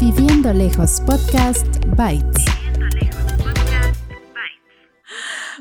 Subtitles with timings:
[0.00, 2.46] Viviendo Lejos Podcast Bites.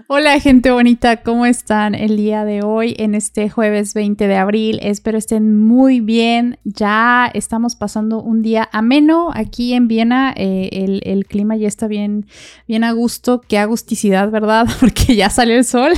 [0.08, 4.80] Hola gente bonita, ¿cómo están el día de hoy en este jueves 20 de abril?
[4.82, 6.58] Espero estén muy bien.
[6.64, 10.34] Ya estamos pasando un día ameno aquí en Viena.
[10.38, 12.26] Eh, el, clima ya está bien,
[12.66, 13.42] bien a gusto.
[13.42, 14.68] Qué agusticidad, ¿verdad?
[14.80, 15.92] Porque ya salió el sol.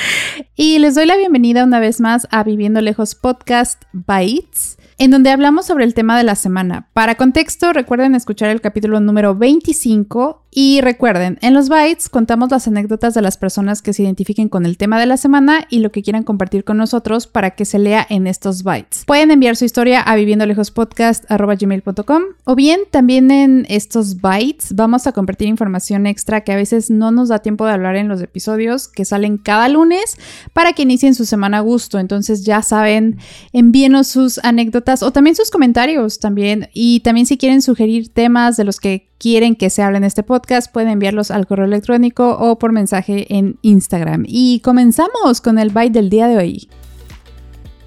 [0.56, 5.30] y les doy la bienvenida una vez más a Viviendo Lejos Podcast Bites en donde
[5.30, 6.88] hablamos sobre el tema de la semana.
[6.92, 12.66] Para contexto, recuerden escuchar el capítulo número 25 y recuerden, en los bytes contamos las
[12.66, 15.92] anécdotas de las personas que se identifiquen con el tema de la semana y lo
[15.92, 19.04] que quieran compartir con nosotros para que se lea en estos bytes.
[19.06, 25.48] Pueden enviar su historia a viviendolejospodcast.gmail.com o bien también en estos bytes vamos a compartir
[25.48, 29.04] información extra que a veces no nos da tiempo de hablar en los episodios que
[29.04, 30.16] salen cada lunes
[30.54, 31.98] para que inicien su semana a gusto.
[31.98, 33.18] Entonces ya saben,
[33.52, 38.64] envíenos sus anécdotas o también sus comentarios también y también si quieren sugerir temas de
[38.64, 42.58] los que quieren que se hable en este podcast, pueden enviarlos al correo electrónico o
[42.58, 44.24] por mensaje en Instagram.
[44.26, 46.68] Y comenzamos con el byte del día de hoy.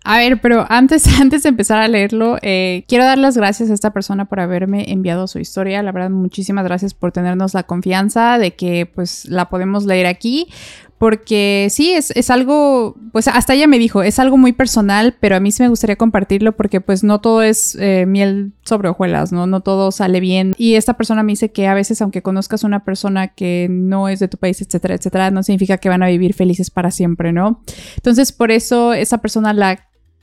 [0.03, 3.73] A ver, pero antes, antes de empezar a leerlo, eh, quiero dar las gracias a
[3.73, 5.83] esta persona por haberme enviado su historia.
[5.83, 10.47] La verdad, muchísimas gracias por tenernos la confianza de que pues la podemos leer aquí
[11.02, 15.39] porque sí, es, algo, pues hasta ella me dijo, es algo muy personal, pero a
[15.39, 19.47] mí sí me gustaría compartirlo porque pues no todo es eh, miel sobre hojuelas, ¿no?
[19.47, 20.53] No todo sale bien.
[20.59, 24.19] Y esta persona me dice que a veces aunque conozcas una persona que no es
[24.19, 27.63] de tu país, etcétera, etcétera, no significa que van a vivir felices para siempre, ¿no?
[27.95, 29.79] Entonces por eso esa persona la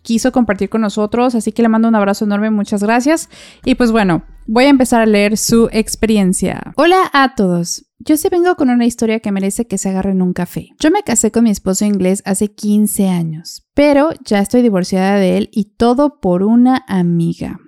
[0.08, 3.28] quiso compartir con nosotros, así que le mando un abrazo enorme, muchas gracias.
[3.66, 6.72] Y pues bueno, voy a empezar a leer su experiencia.
[6.76, 7.84] Hola a todos.
[7.98, 10.70] Yo sí vengo con una historia que merece que se agarren un café.
[10.80, 15.36] Yo me casé con mi esposo inglés hace 15 años, pero ya estoy divorciada de
[15.36, 17.60] él y todo por una amiga.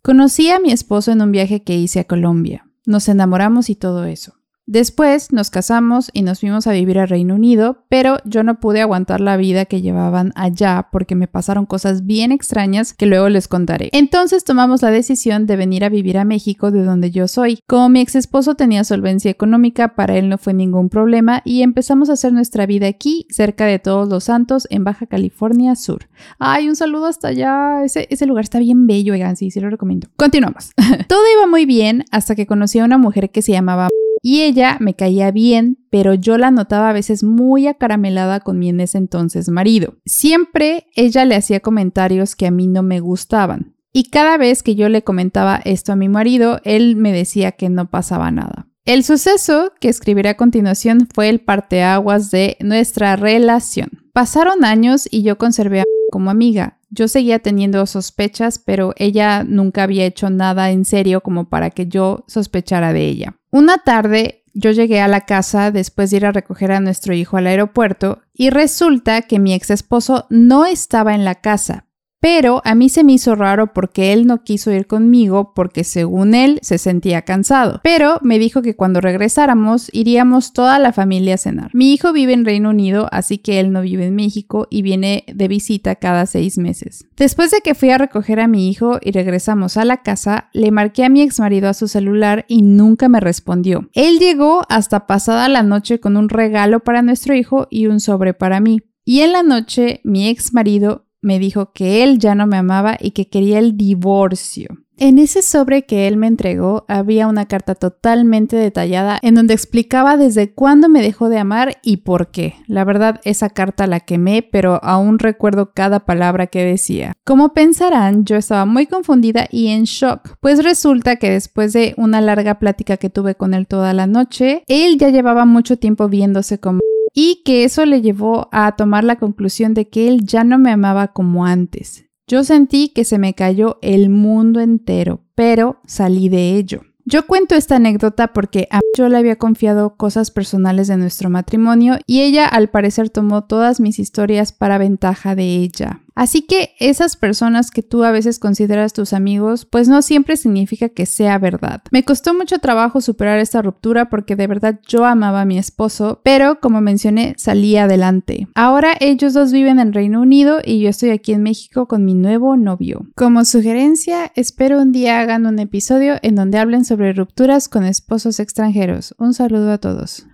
[0.00, 2.68] Conocí a mi esposo en un viaje que hice a Colombia.
[2.86, 4.34] Nos enamoramos y todo eso.
[4.72, 8.80] Después nos casamos y nos fuimos a vivir al Reino Unido, pero yo no pude
[8.80, 13.48] aguantar la vida que llevaban allá porque me pasaron cosas bien extrañas que luego les
[13.48, 13.90] contaré.
[13.92, 17.58] Entonces tomamos la decisión de venir a vivir a México de donde yo soy.
[17.68, 22.08] Como mi ex esposo tenía solvencia económica, para él no fue ningún problema y empezamos
[22.08, 26.08] a hacer nuestra vida aquí, cerca de Todos los Santos, en Baja California Sur.
[26.38, 27.84] Ay, un saludo hasta allá.
[27.84, 30.08] Ese, ese lugar está bien bello, oigan, sí, sí lo recomiendo.
[30.16, 30.70] Continuamos.
[31.08, 33.90] Todo iba muy bien hasta que conocí a una mujer que se llamaba
[34.22, 38.68] y ella me caía bien, pero yo la notaba a veces muy acaramelada con mi
[38.68, 39.96] en ese entonces marido.
[40.06, 43.74] Siempre ella le hacía comentarios que a mí no me gustaban.
[43.92, 47.68] Y cada vez que yo le comentaba esto a mi marido, él me decía que
[47.68, 48.68] no pasaba nada.
[48.84, 53.90] El suceso que escribiré a continuación fue el parteaguas de nuestra relación.
[54.12, 56.78] Pasaron años y yo conservé a como amiga.
[56.90, 61.86] Yo seguía teniendo sospechas, pero ella nunca había hecho nada en serio como para que
[61.86, 63.36] yo sospechara de ella.
[63.54, 67.36] Una tarde yo llegué a la casa después de ir a recoger a nuestro hijo
[67.36, 71.84] al aeropuerto y resulta que mi ex esposo no estaba en la casa,
[72.22, 76.36] pero a mí se me hizo raro porque él no quiso ir conmigo porque según
[76.36, 77.80] él se sentía cansado.
[77.82, 81.70] Pero me dijo que cuando regresáramos iríamos toda la familia a cenar.
[81.74, 85.24] Mi hijo vive en Reino Unido, así que él no vive en México y viene
[85.34, 87.06] de visita cada seis meses.
[87.16, 90.70] Después de que fui a recoger a mi hijo y regresamos a la casa, le
[90.70, 93.90] marqué a mi ex marido a su celular y nunca me respondió.
[93.94, 98.32] Él llegó hasta pasada la noche con un regalo para nuestro hijo y un sobre
[98.32, 98.80] para mí.
[99.04, 102.98] Y en la noche mi ex marido me dijo que él ya no me amaba
[103.00, 104.68] y que quería el divorcio.
[104.98, 110.16] En ese sobre que él me entregó había una carta totalmente detallada en donde explicaba
[110.16, 112.54] desde cuándo me dejó de amar y por qué.
[112.68, 117.14] La verdad, esa carta la quemé, pero aún recuerdo cada palabra que decía.
[117.24, 122.20] Como pensarán, yo estaba muy confundida y en shock, pues resulta que después de una
[122.20, 126.60] larga plática que tuve con él toda la noche, él ya llevaba mucho tiempo viéndose
[126.60, 126.80] como
[127.14, 130.70] y que eso le llevó a tomar la conclusión de que él ya no me
[130.70, 132.06] amaba como antes.
[132.26, 136.82] Yo sentí que se me cayó el mundo entero, pero salí de ello.
[137.04, 141.98] Yo cuento esta anécdota porque a yo le había confiado cosas personales de nuestro matrimonio
[142.06, 146.02] y ella al parecer tomó todas mis historias para ventaja de ella.
[146.14, 150.88] Así que esas personas que tú a veces consideras tus amigos, pues no siempre significa
[150.88, 151.82] que sea verdad.
[151.90, 156.20] Me costó mucho trabajo superar esta ruptura porque de verdad yo amaba a mi esposo,
[156.22, 158.48] pero como mencioné, salí adelante.
[158.54, 162.14] Ahora ellos dos viven en Reino Unido y yo estoy aquí en México con mi
[162.14, 163.06] nuevo novio.
[163.14, 168.40] Como sugerencia, espero un día hagan un episodio en donde hablen sobre rupturas con esposos
[168.40, 169.14] extranjeros.
[169.18, 170.26] Un saludo a todos.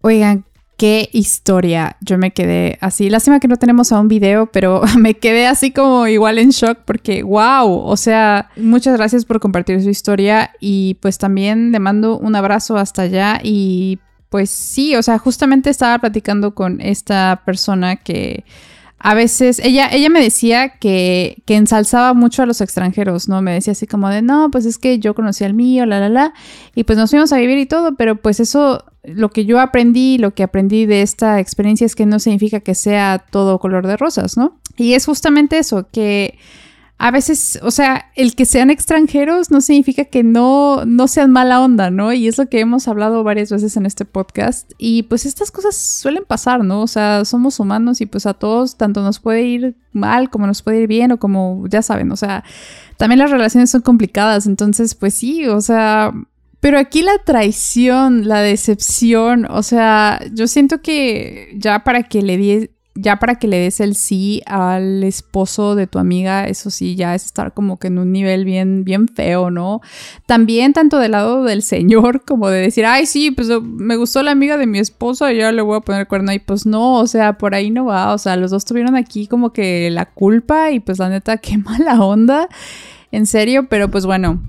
[0.00, 0.44] Oigan,
[0.76, 1.96] Qué historia.
[2.00, 3.08] Yo me quedé así.
[3.08, 6.78] Lástima que no tenemos a un video, pero me quedé así como igual en shock
[6.84, 7.70] porque, wow.
[7.70, 12.76] O sea, muchas gracias por compartir su historia y pues también le mando un abrazo
[12.76, 13.98] hasta allá y
[14.30, 18.44] pues sí, o sea, justamente estaba platicando con esta persona que
[18.98, 23.42] a veces ella, ella me decía que, que, ensalzaba mucho a los extranjeros, ¿no?
[23.42, 26.08] Me decía así como de, no, pues es que yo conocí al mío, la, la,
[26.08, 26.34] la,
[26.74, 30.18] y pues nos fuimos a vivir y todo, pero pues eso, lo que yo aprendí,
[30.18, 33.96] lo que aprendí de esta experiencia es que no significa que sea todo color de
[33.96, 34.58] rosas, ¿no?
[34.76, 36.38] Y es justamente eso, que
[36.96, 41.60] a veces, o sea, el que sean extranjeros no significa que no, no sean mala
[41.60, 42.12] onda, ¿no?
[42.12, 44.70] Y es lo que hemos hablado varias veces en este podcast.
[44.78, 46.82] Y pues estas cosas suelen pasar, ¿no?
[46.82, 50.62] O sea, somos humanos y pues a todos tanto nos puede ir mal como nos
[50.62, 52.44] puede ir bien o como, ya saben, o sea,
[52.96, 54.46] también las relaciones son complicadas.
[54.46, 56.12] Entonces, pues sí, o sea,
[56.64, 62.38] pero aquí la traición, la decepción, o sea, yo siento que ya para que le
[62.38, 66.96] di ya para que le des el sí al esposo de tu amiga, eso sí,
[66.96, 69.82] ya es estar como que en un nivel bien, bien feo, ¿no?
[70.24, 74.30] También tanto del lado del señor como de decir, ay, sí, pues me gustó la
[74.30, 77.06] amiga de mi esposo y ya le voy a poner cuerno y pues no, o
[77.06, 80.70] sea, por ahí no va, o sea, los dos tuvieron aquí como que la culpa
[80.70, 82.48] y pues la neta, qué mala onda,
[83.12, 84.40] en serio, pero pues bueno.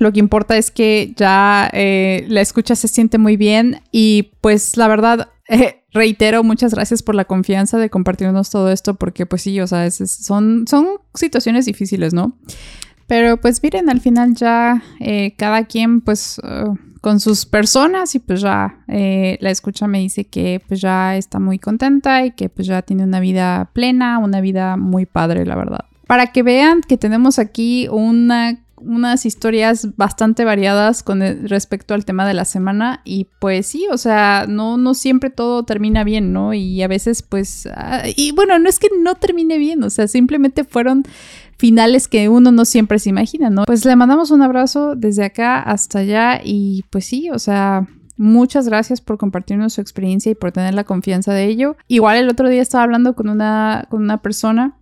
[0.00, 4.78] Lo que importa es que ya eh, la escucha se siente muy bien y pues
[4.78, 9.42] la verdad, eh, reitero, muchas gracias por la confianza de compartirnos todo esto, porque pues
[9.42, 12.34] sí, o sea, son, son situaciones difíciles, ¿no?
[13.06, 16.40] Pero pues miren, al final ya eh, cada quien pues
[17.02, 21.58] con sus personas y pues ya la escucha me dice que pues ya está muy
[21.58, 25.84] contenta y que pues ya tiene una vida plena, una vida muy padre, la verdad.
[26.06, 32.26] Para que vean que tenemos aquí una unas historias bastante variadas con respecto al tema
[32.26, 36.54] de la semana y pues sí, o sea, no, no siempre todo termina bien, ¿no?
[36.54, 40.08] Y a veces pues, ah, y bueno, no es que no termine bien, o sea,
[40.08, 41.04] simplemente fueron
[41.56, 43.64] finales que uno no siempre se imagina, ¿no?
[43.64, 47.86] Pues le mandamos un abrazo desde acá hasta allá y pues sí, o sea,
[48.22, 51.78] Muchas gracias por compartirnos su experiencia y por tener la confianza de ello.
[51.88, 54.76] Igual el otro día estaba hablando con una, con una persona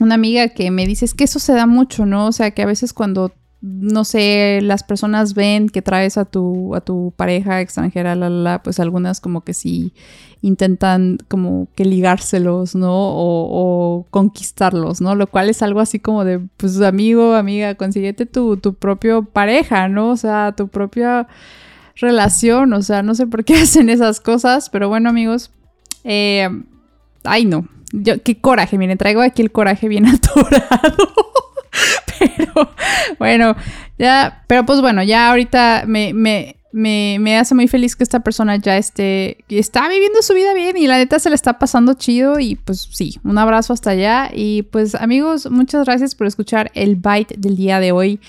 [0.00, 2.26] una amiga que me dice, es que eso se da mucho, ¿no?
[2.26, 6.74] O sea, que a veces cuando, no sé, las personas ven que traes a tu,
[6.74, 9.92] a tu pareja extranjera, la, la, pues algunas como que sí
[10.40, 12.92] intentan como que ligárselos, ¿no?
[12.92, 15.14] O, conquistarlos, ¿no?
[15.14, 19.88] Lo cual es algo así como de, pues amigo, amiga, consíguete tu, tu propio pareja,
[19.88, 20.10] ¿no?
[20.10, 21.26] O sea, tu propia
[21.96, 25.50] relación, o sea, no sé por qué hacen esas cosas, pero bueno, amigos,
[26.04, 26.48] eh,
[27.24, 30.96] ay no, yo, qué coraje, miren, traigo aquí el coraje bien atorado.
[32.18, 32.70] pero
[33.18, 33.56] bueno,
[33.98, 38.20] ya, pero pues bueno, ya ahorita me, me, me, me, hace muy feliz que esta
[38.20, 41.94] persona ya esté, está viviendo su vida bien y la neta se le está pasando
[41.94, 46.70] chido y pues sí, un abrazo hasta allá y pues amigos, muchas gracias por escuchar
[46.74, 48.20] el bite del día de hoy.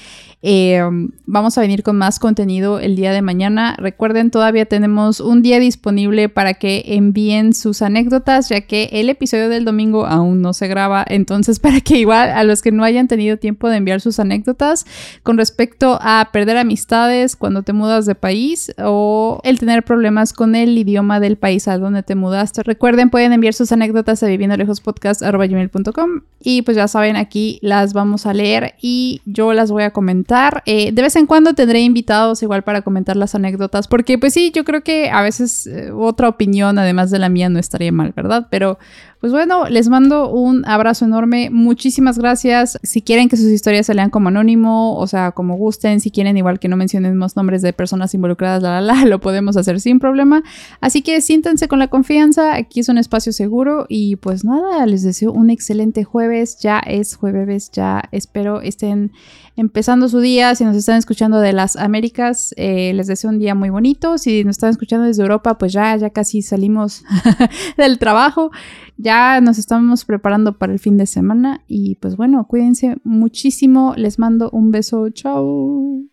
[0.41, 0.81] Eh,
[1.25, 3.75] vamos a venir con más contenido el día de mañana.
[3.77, 9.50] Recuerden, todavía tenemos un día disponible para que envíen sus anécdotas, ya que el episodio
[9.50, 11.06] del domingo aún no se graba.
[11.07, 14.86] Entonces, para que igual a los que no hayan tenido tiempo de enviar sus anécdotas
[15.24, 18.29] con respecto a perder amistades cuando te mudas de país
[18.78, 22.64] o el tener problemas con el idioma del país al donde te mudaste.
[22.64, 28.34] Recuerden, pueden enviar sus anécdotas a viviendolejospodcast.com y pues ya saben, aquí las vamos a
[28.34, 32.63] leer y yo las voy a comentar eh, de vez en cuando tendré invitados igual
[32.63, 36.80] para comentar las anécdotas, porque pues sí, yo creo que a veces eh, otra opinión
[36.80, 38.48] además de la mía no estaría mal, ¿verdad?
[38.50, 38.80] Pero
[39.20, 41.50] pues bueno, les mando un abrazo enorme.
[41.50, 42.80] Muchísimas gracias.
[42.84, 46.38] Si quieren que sus historias se lean como anónimo, o sea, como gusten, si quieren
[46.38, 49.82] igual que no mencionen más nombres de personas involucradas, la, la, la, lo podemos hacer
[49.82, 50.42] sin problema.
[50.80, 52.56] Así que siéntense con la confianza.
[52.56, 53.86] Aquí es un espacio seguro.
[53.90, 56.58] Y pues nada, les deseo un excelente jueves.
[56.60, 59.12] Ya es jueves, ya espero estén
[59.60, 60.56] empezando su día.
[60.56, 64.18] Si nos están escuchando de las Américas, eh, les deseo un día muy bonito.
[64.18, 67.04] Si nos están escuchando desde Europa, pues ya, ya casi salimos
[67.78, 68.51] del trabajo
[69.01, 73.94] ya nos estamos preparando para el fin de semana y pues bueno, cuídense muchísimo.
[73.96, 75.10] Les mando un beso.
[75.10, 76.09] Chao.